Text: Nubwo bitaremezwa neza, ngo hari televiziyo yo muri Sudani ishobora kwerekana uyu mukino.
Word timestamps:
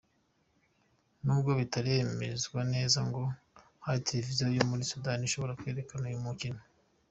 Nubwo 1.23 1.49
bitaremezwa 1.59 2.59
neza, 2.73 2.99
ngo 3.07 3.21
hari 3.85 3.99
televiziyo 4.07 4.45
yo 4.57 4.65
muri 4.69 4.83
Sudani 4.91 5.23
ishobora 5.25 5.57
kwerekana 5.59 6.05
uyu 6.07 6.25
mukino. 6.27 6.61